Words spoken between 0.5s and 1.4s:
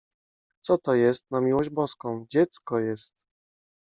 —Co to jest,